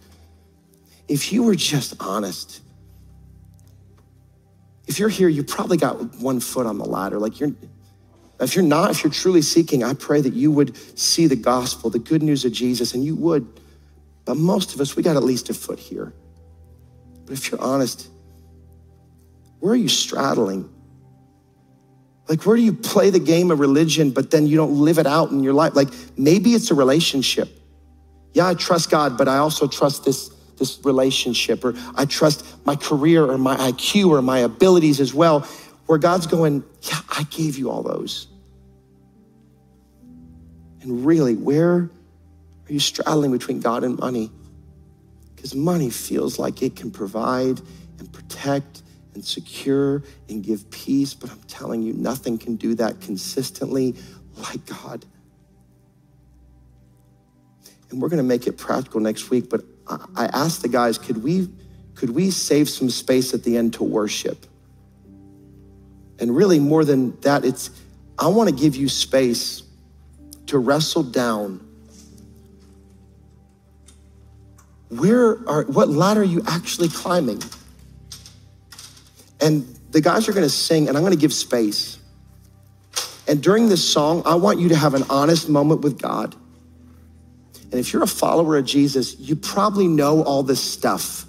[1.06, 2.62] If you were just honest,
[4.88, 7.18] if you're here, you probably got one foot on the ladder.
[7.18, 7.52] Like you're,
[8.40, 11.88] if you're not, if you're truly seeking, I pray that you would see the gospel,
[11.88, 13.46] the good news of Jesus, and you would.
[14.24, 16.12] But most of us, we got at least a foot here.
[17.24, 18.08] But if you're honest,
[19.60, 20.68] where are you straddling?
[22.28, 25.06] Like, where do you play the game of religion, but then you don't live it
[25.06, 25.74] out in your life?
[25.74, 27.48] Like, maybe it's a relationship.
[28.34, 30.28] Yeah, I trust God, but I also trust this,
[30.58, 35.48] this relationship, or I trust my career or my IQ or my abilities as well,
[35.86, 38.28] where God's going, Yeah, I gave you all those.
[40.82, 41.90] And really, where are
[42.68, 44.30] you straddling between God and money?
[45.34, 47.60] Because money feels like it can provide
[47.98, 48.82] and protect
[49.14, 53.96] and secure and give peace, but I'm telling you, nothing can do that consistently
[54.36, 55.04] like God.
[57.90, 61.22] And we're going to make it practical next week, but I asked the guys, could
[61.22, 61.48] we
[61.94, 64.44] could we save some space at the end to worship?
[66.18, 67.70] And really more than that, it's
[68.18, 69.62] I want to give you space
[70.46, 71.66] to wrestle down
[74.88, 77.42] where are, what ladder are you actually climbing?
[79.40, 81.98] And the guys are going to sing, and I'm going to give space.
[83.28, 86.34] And during this song, I want you to have an honest moment with God.
[87.72, 91.26] And if you're a follower of Jesus, you probably know all this stuff.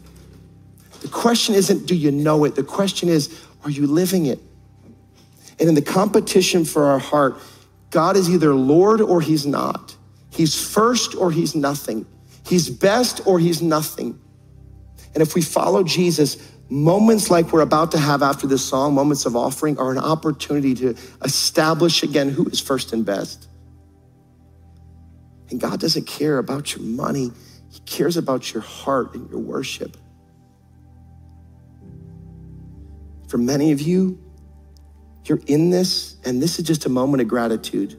[1.02, 2.56] The question isn't, do you know it?
[2.56, 4.40] The question is, are you living it?
[5.60, 7.38] And in the competition for our heart,
[7.90, 9.96] God is either Lord or He's not.
[10.30, 12.06] He's first or He's nothing.
[12.48, 14.20] He's best or he's nothing.
[15.14, 16.38] And if we follow Jesus,
[16.70, 20.74] moments like we're about to have after this song, moments of offering, are an opportunity
[20.76, 23.50] to establish again who is first and best.
[25.50, 27.32] And God doesn't care about your money,
[27.70, 29.98] He cares about your heart and your worship.
[33.28, 34.20] For many of you,
[35.30, 37.98] you're in this, and this is just a moment of gratitude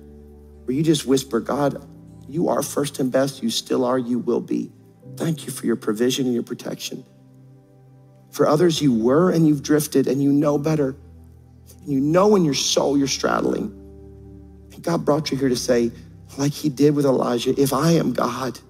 [0.64, 1.85] where you just whisper, God,
[2.29, 3.43] you are first and best.
[3.43, 3.99] You still are.
[3.99, 4.70] You will be.
[5.16, 7.05] Thank you for your provision and your protection.
[8.31, 10.95] For others, you were and you've drifted and you know better.
[11.81, 13.72] And you know in your soul you're straddling.
[14.74, 15.91] And God brought you here to say,
[16.37, 18.61] like he did with Elijah, if I am God,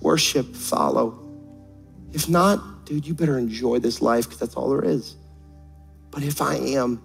[0.00, 1.18] worship, follow.
[2.12, 5.16] If not, dude, you better enjoy this life because that's all there is.
[6.10, 7.02] But if I am,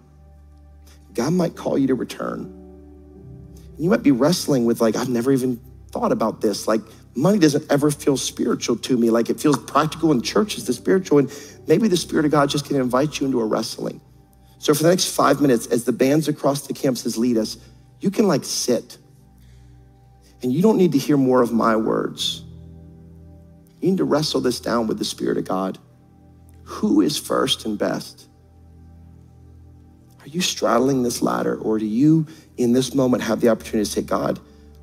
[1.15, 2.51] God might call you to return.
[3.77, 5.59] You might be wrestling with, like, I've never even
[5.91, 6.67] thought about this.
[6.67, 6.81] Like,
[7.15, 9.09] money doesn't ever feel spiritual to me.
[9.09, 11.19] Like, it feels practical, and church is the spiritual.
[11.19, 11.33] And
[11.67, 14.01] maybe the Spirit of God just can invite you into a wrestling.
[14.59, 17.57] So, for the next five minutes, as the bands across the campuses lead us,
[18.01, 18.97] you can, like, sit.
[20.41, 22.43] And you don't need to hear more of my words.
[23.81, 25.79] You need to wrestle this down with the Spirit of God.
[26.63, 28.27] Who is first and best?
[30.25, 32.25] Are you straddling this ladder, or do you
[32.57, 34.39] in this moment have the opportunity to say, God,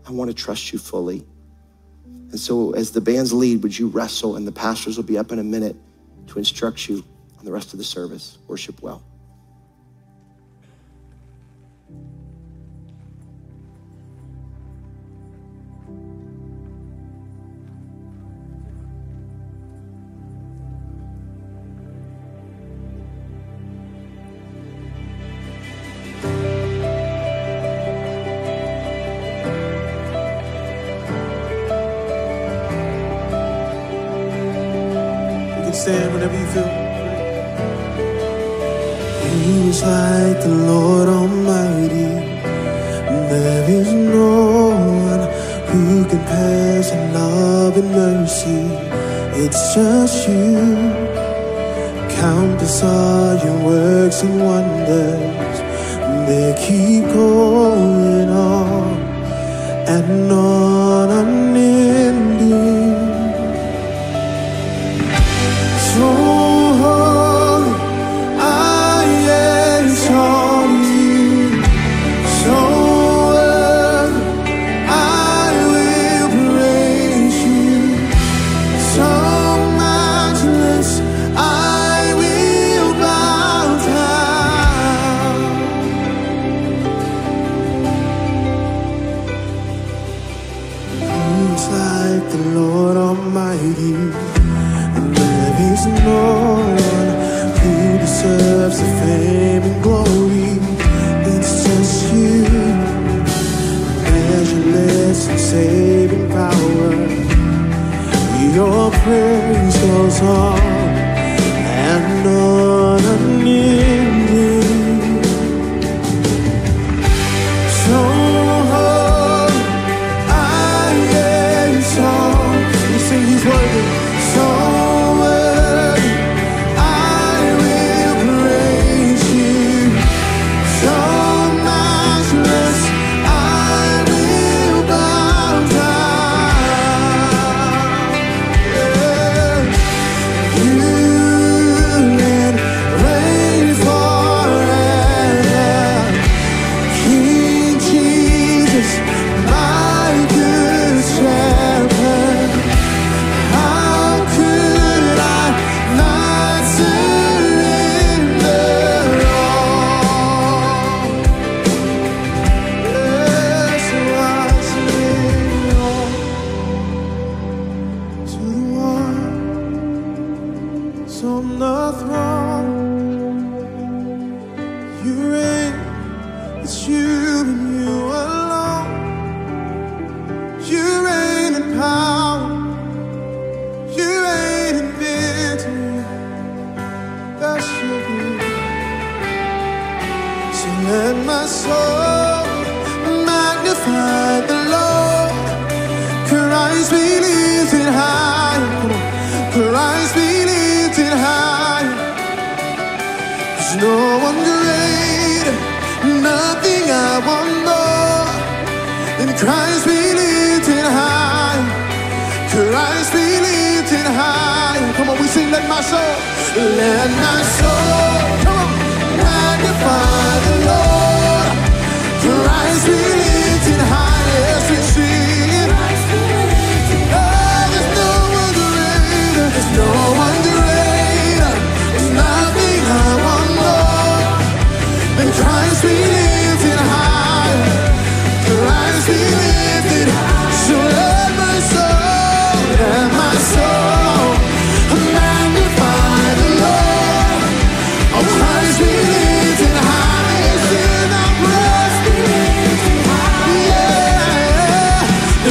[0.06, 1.26] I want to trust you fully.
[2.06, 4.36] And so, as the bands lead, would you wrestle?
[4.36, 5.76] And the pastors will be up in a minute
[6.28, 7.04] to instruct you
[7.38, 8.38] on the rest of the service.
[8.46, 9.02] Worship well.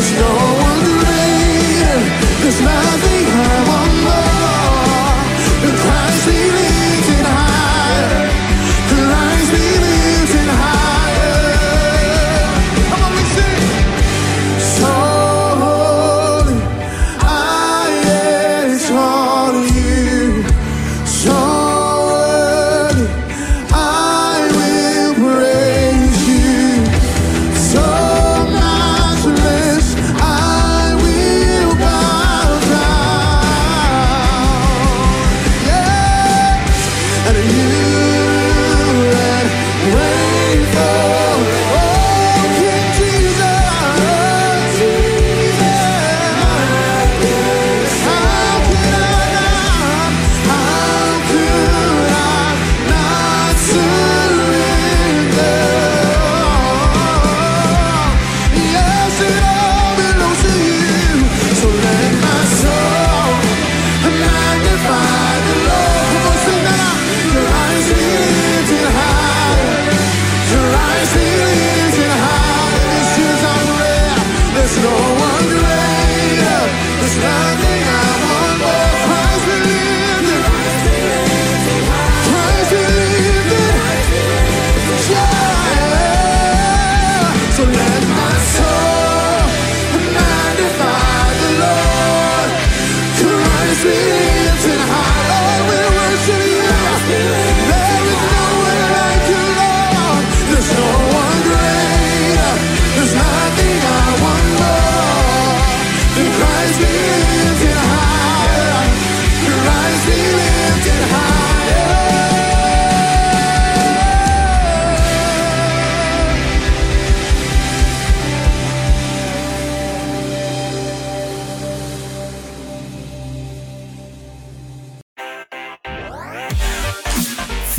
[0.02, 0.34] There's no
[0.68, 2.00] one greater.
[2.42, 3.21] There's nothing